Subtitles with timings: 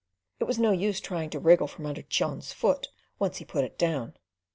[0.39, 2.87] It was no use trying to wriggle from under Cheon's foot
[3.19, 4.17] once he put it down.